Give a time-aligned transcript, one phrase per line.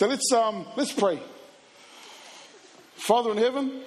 [0.00, 1.20] So let's, um, let's pray.
[2.94, 3.82] Father in heaven,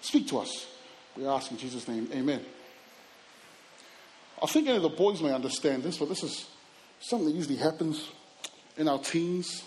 [0.00, 0.68] speak to us.
[1.16, 2.40] We ask in Jesus' name, amen.
[4.40, 6.46] I think any of the boys may understand this, but this is
[7.00, 8.10] something that usually happens
[8.76, 9.64] in our teens.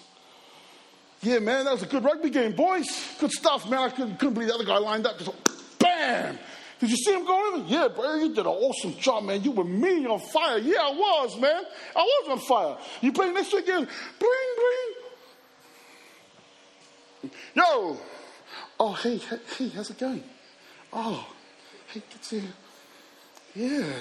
[1.22, 2.88] Yeah, man, that was a good rugby game, boys.
[3.20, 3.80] Good stuff, man.
[3.80, 5.20] I couldn't, couldn't believe the other guy lined up.
[5.20, 5.32] Just
[5.80, 6.40] bam!
[6.80, 7.66] Did you see him go over?
[7.68, 9.44] Yeah, bro, you did an awesome job, man.
[9.44, 10.60] You were me on fire.
[10.60, 11.64] Yeah, I was, man.
[11.94, 12.78] I was on fire.
[13.02, 13.84] You play next week again.
[13.84, 14.95] Bling, bling.
[17.54, 17.98] Yo.
[18.80, 19.20] Oh, hey,
[19.58, 20.24] hey, how's it going?
[20.92, 21.28] Oh,
[21.88, 22.44] hey, good to see
[23.56, 23.94] Yeah.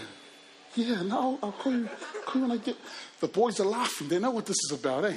[0.77, 1.89] Yeah, no, I'll call you,
[2.27, 2.77] call you when I get.
[3.21, 4.09] The boys are laughing.
[4.09, 5.17] They know what this is about, eh?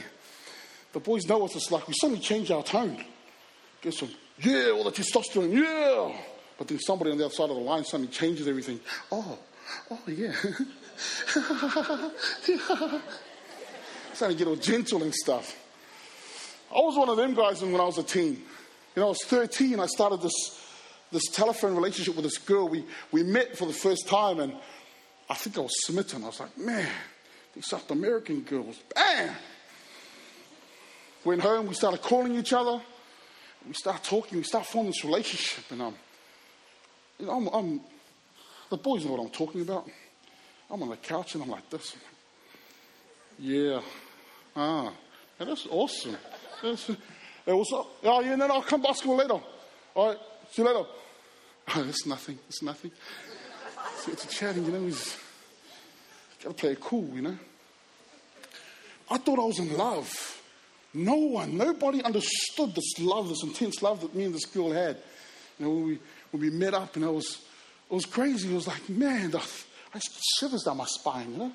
[0.94, 1.88] The boys know what it's like.
[1.88, 3.04] We suddenly change our tone.
[3.82, 6.16] Get some, yeah, all the testosterone, yeah.
[6.58, 8.80] But then somebody on the other side of the line suddenly changes everything.
[9.12, 9.40] Oh,
[9.90, 10.34] oh, yeah.
[12.48, 13.00] yeah.
[14.14, 15.56] Starting to get all gentle and stuff.
[16.72, 18.44] I was one of them guys when I was a teen.
[18.96, 19.80] You know, I was 13.
[19.80, 20.66] I started this,
[21.12, 22.68] this telephone relationship with this girl.
[22.68, 24.54] We, we met for the first time, and
[25.30, 26.24] I think I was smitten.
[26.24, 26.90] I was like, man,
[27.54, 29.36] these South American girls, bam!
[31.24, 32.82] Went home, we started calling each other.
[33.68, 35.66] We started talking, we started forming this relationship.
[35.72, 35.96] And um,
[37.20, 37.82] you know, I'm, I'm,
[38.70, 39.90] the boys know what I'm talking about.
[40.70, 41.96] I'm on the couch and I'm like this.
[43.40, 43.82] Yeah.
[44.56, 44.92] Ah,
[45.38, 46.18] that's awesome.
[46.64, 49.40] It was, oh, yeah, then I'll come basketball later.
[49.96, 50.18] All right,
[50.52, 50.88] see you later.
[51.76, 52.40] Oh, it's nothing.
[52.48, 52.92] It's nothing.
[53.98, 54.86] So it's a chatting, you know.
[54.86, 55.18] He's
[56.42, 57.38] got to play it cool, you know.
[59.12, 60.42] I thought I was in love.
[60.94, 64.98] No one, nobody understood this love, this intense love that me and this girl had.
[65.60, 66.00] You know, when we,
[66.32, 67.38] when we met up, and it was,
[67.92, 68.50] it was crazy.
[68.50, 71.52] It was like, man, the, I just shivers down my spine, you know?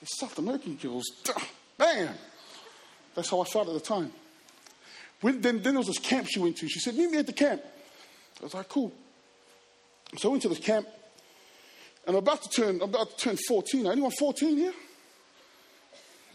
[0.00, 1.04] These South American girls,
[1.78, 2.14] man.
[3.14, 4.12] That's how I felt at the time.
[5.22, 6.68] Then, then there was this camp she went to.
[6.68, 7.62] She said, meet me at the camp.
[8.40, 8.92] I was like, cool.
[10.18, 10.86] So I went to this camp,
[12.06, 13.86] and I'm about to turn, I'm about to turn 14.
[13.86, 14.72] Anyone 14 here?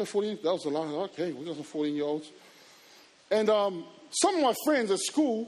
[0.04, 0.88] 14, that was a lot.
[1.12, 2.32] Okay, we got some 14 year olds.
[3.30, 5.48] And um, some of my friends at school,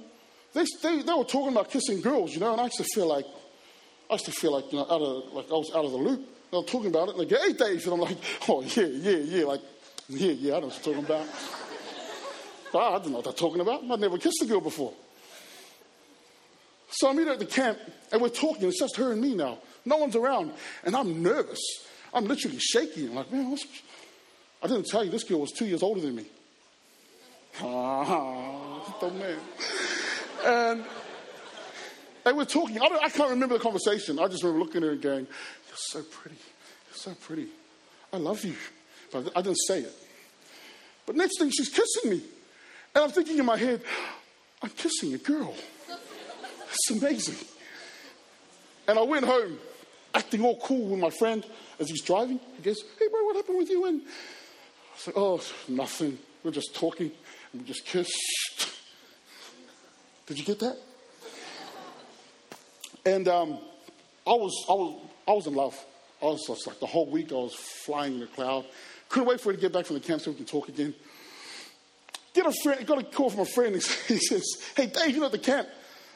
[0.54, 3.08] they, they, they were talking about kissing girls, you know, and I used to feel
[3.08, 3.26] like,
[4.10, 5.98] I used to feel like, you know, out of, like I was out of the
[5.98, 6.22] loop.
[6.52, 7.84] They were talking about it, and they go, hey, Dave.
[7.86, 8.18] And I'm like,
[8.48, 9.46] oh, yeah, yeah, yeah.
[9.46, 9.62] Like,
[10.08, 11.28] yeah, yeah, I know what you're talking about.
[12.74, 13.84] But I don't know what they're talking about.
[13.90, 14.94] I've never kissed a girl before.
[16.90, 17.78] So I meet her at the camp,
[18.12, 18.68] and we're talking.
[18.68, 19.60] It's just her and me now.
[19.86, 20.52] No one's around.
[20.84, 21.62] And I'm nervous.
[22.14, 23.10] I'm literally shaking.
[23.10, 23.66] I'm like, man, what's,
[24.62, 26.26] I didn't tell you, this girl was two years older than me.
[27.62, 29.38] Ah, the man.
[30.46, 30.86] And
[32.24, 32.80] they were talking.
[32.80, 34.18] I, I, can't remember the conversation.
[34.20, 35.28] I just remember looking at her and going,
[35.68, 36.38] You're so pretty.
[36.90, 37.48] You're so pretty.
[38.12, 38.56] I love you.
[39.12, 39.94] But I didn't say it.
[41.06, 42.22] But next thing, she's kissing me.
[42.96, 43.82] And I'm thinking in my head,
[44.62, 45.54] I'm kissing a girl.
[46.70, 47.48] It's amazing.
[48.88, 49.58] And I went home
[50.14, 51.46] acting all cool with my friend
[51.80, 52.40] as he's driving.
[52.58, 53.86] He goes, Hey, bro, what happened with you?
[53.86, 56.18] And I said, Oh, nothing.
[56.44, 57.12] We're just talking
[57.52, 58.70] and we just kissed.
[60.26, 60.78] Did you get that?
[63.06, 63.60] And um,
[64.26, 65.86] I, was, I, was, I was in love.
[66.22, 68.66] I was like the whole week I was flying in the cloud.
[69.10, 70.94] Couldn't wait for her to get back from the camp so we can talk again.
[72.34, 73.76] Get a friend, got a call from a friend.
[74.08, 74.44] He says,
[74.76, 75.68] Hey, Dave, you at the camp?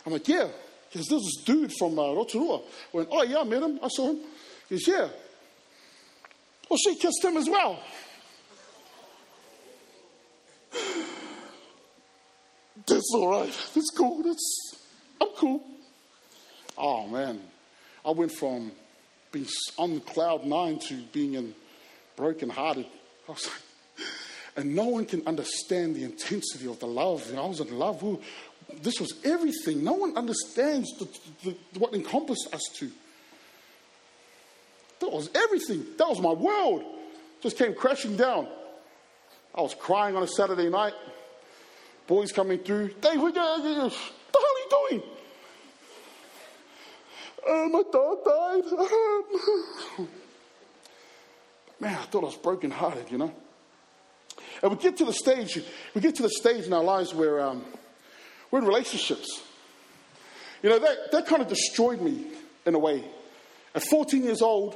[0.05, 0.47] I'm like, Yeah.
[0.89, 2.57] He says, This dude from uh, Rotorua.
[2.57, 2.61] I
[2.93, 3.79] went, Oh, yeah, I met him.
[3.83, 4.19] I saw him.
[4.69, 5.09] He says, Yeah.
[6.69, 7.79] Well, she kissed him as well.
[12.85, 13.53] That's all right.
[13.73, 14.23] That's cool.
[14.23, 14.71] That's,
[15.21, 15.63] I'm cool.
[16.77, 17.39] Oh, man.
[18.05, 18.71] I went from
[19.31, 19.47] being
[19.77, 21.53] on cloud nine to being in
[22.15, 22.85] brokenhearted.
[23.27, 23.61] I was like,
[24.57, 27.25] and no one can understand the intensity of the love.
[27.29, 28.03] You know, I was in love.
[28.03, 28.19] Ooh,
[28.81, 29.83] this was everything.
[29.83, 31.07] No one understands the,
[31.43, 32.91] the, what encompassed us to.
[34.99, 35.85] That was everything.
[35.97, 36.83] That was my world.
[37.41, 38.47] Just came crashing down.
[39.53, 40.93] I was crying on a Saturday night.
[42.07, 42.89] Boys coming through.
[42.99, 45.03] Dave, what the hell are you doing?
[47.49, 50.07] Oh, my dog died.
[51.79, 53.31] Man, I thought I was brokenhearted, you know.
[54.61, 55.61] And we get to the stage,
[55.93, 57.63] we get to the stage in our lives where um,
[58.51, 59.43] we're in relationships.
[60.63, 62.25] You know, that, that kind of destroyed me
[62.65, 63.03] in a way.
[63.75, 64.75] At 14 years old,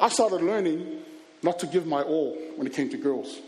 [0.00, 1.02] I started learning
[1.42, 3.38] not to give my all when it came to girls.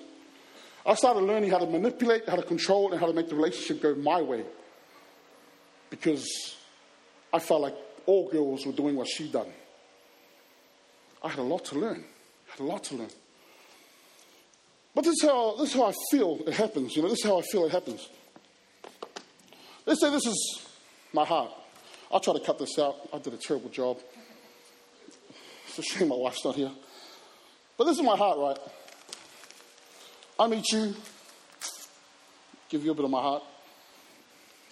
[0.86, 3.82] I started learning how to manipulate, how to control, and how to make the relationship
[3.82, 4.44] go my way.
[5.88, 6.56] Because
[7.32, 7.74] I felt like
[8.04, 9.48] all girls were doing what she done.
[11.22, 12.04] I had a lot to learn.
[12.48, 13.08] I had a lot to learn.
[14.94, 16.94] But this is how this is how I feel it happens.
[16.94, 18.08] You know, this is how I feel it happens.
[19.87, 20.67] Let's say this is
[21.12, 21.50] my heart.
[22.11, 22.96] I'll try to cut this out.
[23.12, 23.99] I did a terrible job.
[25.67, 26.70] It's a shame my wife's not here.
[27.76, 28.58] But this is my heart, right?
[30.38, 30.94] I meet you,
[32.69, 33.43] give you a bit of my heart.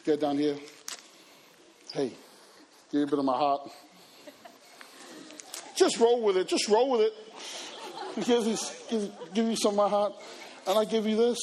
[0.04, 0.56] Get down here.
[1.92, 2.08] Hey,
[2.90, 3.70] give you a bit of my heart.
[5.76, 6.48] Just roll with it.
[6.48, 7.12] Just roll with it.
[8.16, 8.56] Give you,
[8.90, 10.12] give, give you some of my heart.
[10.66, 11.38] And I give you this.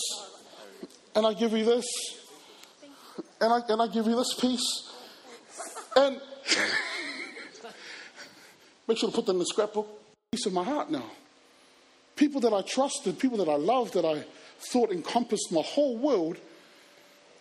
[1.15, 1.85] And I give you this.
[3.41, 4.91] And I, and I give you this piece.
[5.95, 6.15] And
[8.87, 9.87] make sure to put them in the scrapbook.
[10.31, 11.05] Piece of my heart now.
[12.15, 14.23] People that I trusted, people that I loved, that I
[14.59, 16.37] thought encompassed my whole world,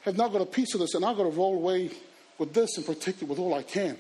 [0.03, 1.91] have now got a piece of this, and I've got to roll away
[2.39, 3.99] with this and protect it with all I can.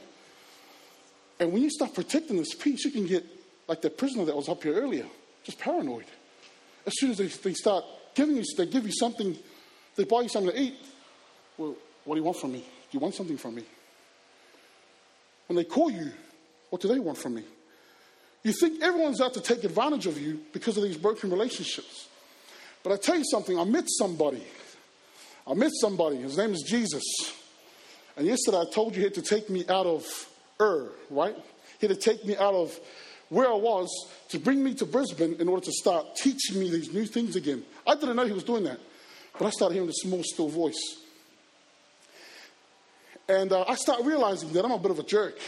[1.40, 3.24] And when you start protecting this piece, you can get
[3.68, 5.06] like the prisoner that was up here earlier,
[5.44, 6.06] just paranoid.
[6.86, 9.36] As soon as they, they start giving you, they give you something,
[9.96, 10.74] they buy you something to eat.
[11.56, 11.74] Well,
[12.04, 12.60] what do you want from me?
[12.60, 13.64] Do you want something from me?
[15.46, 16.10] When they call you,
[16.70, 17.44] what do they want from me?
[18.42, 22.08] You think everyone's out to take advantage of you because of these broken relationships.
[22.82, 24.42] But I tell you something, I met somebody.
[25.46, 26.16] I met somebody.
[26.16, 27.02] His name is Jesus.
[28.16, 30.28] And yesterday I told you he had to take me out of
[30.60, 31.36] Ur, right?
[31.80, 32.78] He had to take me out of
[33.28, 33.88] where I was
[34.30, 37.62] to bring me to Brisbane in order to start teaching me these new things again.
[37.86, 38.80] I didn't know he was doing that.
[39.38, 40.96] But I started hearing the small, still voice.
[43.28, 45.38] And uh, I started realizing that I'm a bit of a jerk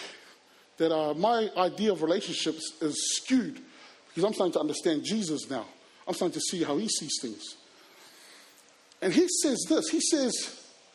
[0.77, 3.61] that uh, my idea of relationships is skewed
[4.09, 5.67] because I'm starting to understand Jesus now.
[6.07, 7.57] I'm starting to see how he sees things.
[9.03, 10.33] And he says this He says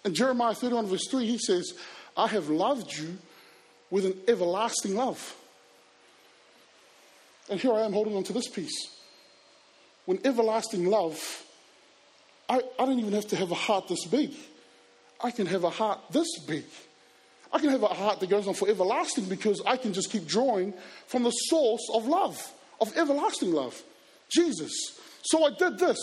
[0.04, 1.74] in Jeremiah 31, verse 3, he says,
[2.16, 3.18] I have loved you
[3.90, 5.36] with an everlasting love.
[7.50, 8.88] And here I am holding on to this piece.
[10.06, 11.44] When everlasting love,
[12.50, 14.34] I, I don't even have to have a heart this big.
[15.22, 16.66] I can have a heart this big.
[17.52, 20.28] I can have a heart that goes on for everlasting because I can just keep
[20.28, 20.74] drawing
[21.08, 22.52] from the source of love,
[22.82, 23.82] of everlasting love,
[24.30, 25.00] Jesus.
[25.24, 25.98] So I did this.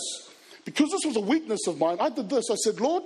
[0.65, 2.49] Because this was a weakness of mine, I did this.
[2.49, 3.03] I said, Lord,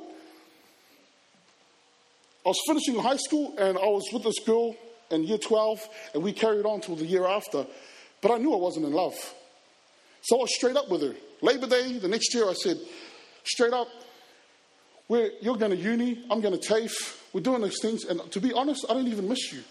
[2.46, 4.76] I was finishing high school and I was with this girl
[5.10, 7.66] in year 12 and we carried on till the year after,
[8.22, 9.16] but I knew I wasn't in love.
[10.22, 11.16] So I was straight up with her.
[11.42, 12.78] Labor Day, the next year, I said,
[13.44, 13.88] straight up,
[15.08, 18.42] we're, you're going to uni, I'm going to TAFE, we're doing those things, and to
[18.42, 19.64] be honest, I don't even miss you.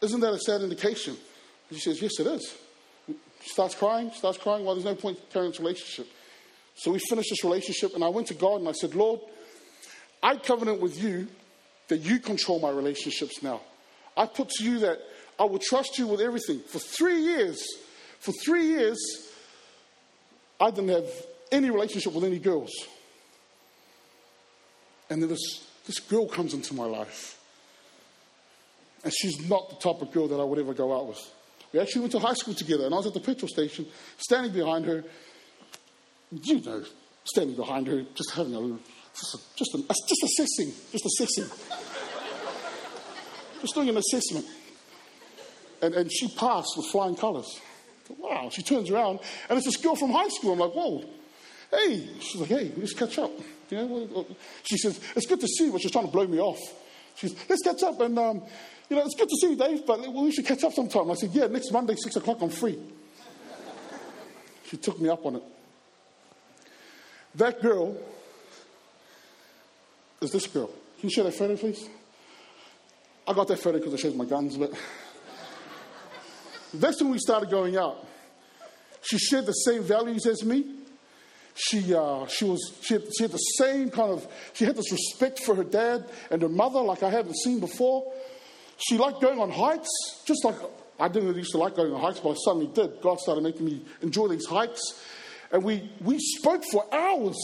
[0.00, 1.16] Isn't that a sad indication?
[1.70, 2.56] She says, Yes, it is.
[3.42, 4.64] She starts crying, starts crying.
[4.64, 6.08] Well, there's no point carrying this relationship.
[6.76, 9.20] So we finished this relationship, and I went to God and I said, Lord,
[10.22, 11.28] I covenant with you
[11.88, 13.60] that you control my relationships now.
[14.16, 14.98] I put to you that
[15.38, 16.60] I will trust you with everything.
[16.60, 17.62] For three years,
[18.20, 18.98] for three years,
[20.60, 21.10] I didn't have
[21.50, 22.70] any relationship with any girls.
[25.10, 27.38] And then this this girl comes into my life.
[29.04, 31.20] And she's not the type of girl that I would ever go out with.
[31.72, 33.86] We actually went to high school together, and I was at the petrol station,
[34.18, 35.02] standing behind her.
[36.30, 36.84] You know,
[37.24, 38.78] standing behind her, just having a
[39.14, 41.44] just, a, just, a, just assessing, just assessing.
[43.60, 44.46] just doing an assessment.
[45.82, 47.60] And, and she passed with flying colours.
[48.18, 50.52] Wow, she turns around, and it's this girl from high school.
[50.52, 51.04] I'm like, whoa,
[51.70, 52.08] hey.
[52.20, 53.30] She's like, hey, let's catch up.
[53.70, 54.26] You know,
[54.64, 56.60] she says, it's good to see you, but she's trying to blow me off.
[57.16, 58.42] She says, let's catch up and, um,
[58.88, 61.10] you know, it's good to see you, Dave, but we should catch up sometime.
[61.10, 62.78] I said, yeah, next Monday, 6 o'clock, I'm free.
[64.66, 65.42] she took me up on it.
[67.36, 67.96] That girl
[70.20, 70.70] is this girl.
[71.00, 71.88] Can you show that photo, please?
[73.26, 74.72] I got that photo because it shows my guns, but
[76.74, 78.06] that's when we started going out.
[79.02, 80.64] She shared the same values as me
[81.54, 84.90] she, uh, she, was, she had, she, had, the same kind of, she had this
[84.90, 88.12] respect for her dad and her mother like I hadn't seen before.
[88.78, 89.90] She liked going on hikes,
[90.24, 90.56] just like
[90.98, 93.00] I didn't really used to like going on hikes, but I suddenly did.
[93.02, 94.80] God started making me enjoy these hikes.
[95.52, 97.36] And we, we spoke for hours.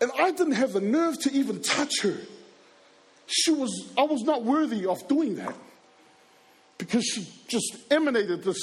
[0.00, 2.16] And I didn't have the nerve to even touch her.
[3.26, 5.54] She was, I was not worthy of doing that.
[6.80, 8.58] Because she just emanated this,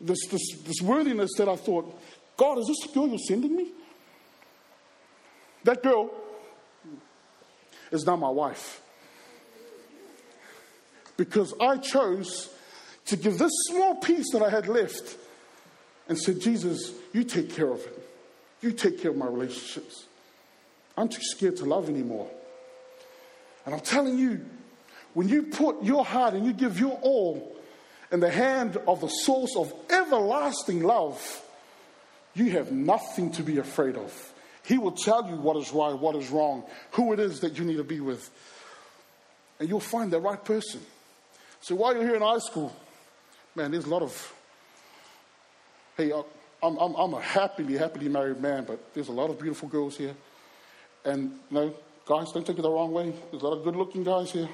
[0.00, 2.00] this, this, this worthiness that I thought,
[2.36, 3.72] God, is this the girl you're sending me?
[5.64, 6.12] That girl
[7.90, 8.80] is now my wife.
[11.16, 12.54] Because I chose
[13.06, 15.16] to give this small piece that I had left
[16.08, 17.98] and said, Jesus, you take care of it.
[18.60, 20.06] You take care of my relationships.
[20.96, 22.30] I'm too scared to love anymore.
[23.66, 24.46] And I'm telling you,
[25.18, 27.56] when you put your heart and you give your all
[28.12, 31.44] in the hand of the source of everlasting love,
[32.34, 34.32] you have nothing to be afraid of.
[34.64, 37.64] He will tell you what is right, what is wrong, who it is that you
[37.64, 38.30] need to be with.
[39.58, 40.82] And you'll find the right person.
[41.62, 42.72] So while you're here in high school,
[43.56, 44.32] man, there's a lot of,
[45.96, 46.22] hey, uh,
[46.62, 49.96] I'm, I'm, I'm a happily, happily married man, but there's a lot of beautiful girls
[49.96, 50.14] here.
[51.04, 51.74] And, you know,
[52.06, 53.12] guys, don't take it the wrong way.
[53.32, 54.48] There's a lot of good looking guys here.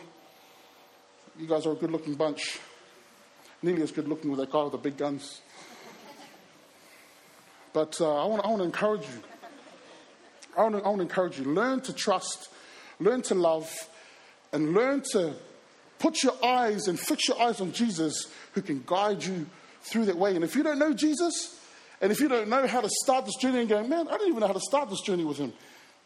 [1.36, 2.60] You guys are a good looking bunch.
[3.60, 5.40] Nearly as good looking with that guy with the big guns.
[7.72, 9.22] But uh, I, want, I to encourage you.
[10.56, 11.44] I want, to, I encourage you.
[11.44, 12.50] Learn to trust,
[13.00, 13.68] learn to love,
[14.52, 15.34] and learn to
[15.98, 19.46] put your eyes and fix your eyes on Jesus who can guide you
[19.82, 20.36] through that way.
[20.36, 21.58] And if you don't know Jesus,
[22.00, 24.28] and if you don't know how to start this journey and go, man, I don't
[24.28, 25.52] even know how to start this journey with him,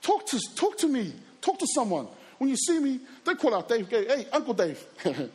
[0.01, 2.09] talk to, talk to me, talk to someone.
[2.39, 4.83] When you see me, don't call out Dave, hey, Uncle Dave.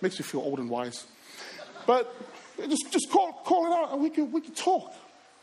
[0.00, 1.06] Makes you feel old and wise.
[1.86, 2.14] But
[2.58, 4.94] just, just call, call it out and we can, we can talk.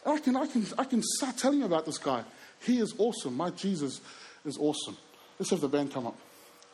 [0.05, 2.23] And I can, I, can, I can start telling you about this guy.
[2.61, 3.35] He is awesome.
[3.35, 4.01] My Jesus
[4.45, 4.97] is awesome.
[5.37, 6.17] Let's have the band come up.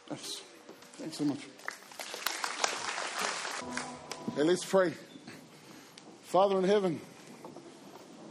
[0.08, 0.42] Thanks.
[0.94, 1.40] Thanks so much.
[4.36, 4.94] Hey, let's pray.
[6.24, 7.02] Father in heaven,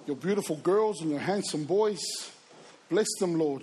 [0.07, 2.01] your beautiful girls and your handsome boys,
[2.89, 3.63] bless them, Lord.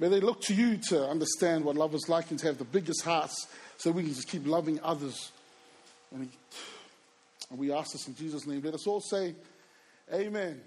[0.00, 2.64] May they look to you to understand what love is like and to have the
[2.64, 5.30] biggest hearts so we can just keep loving others.
[6.10, 6.28] And
[7.54, 8.62] we ask this in Jesus' name.
[8.64, 9.34] Let us all say,
[10.12, 10.60] Amen.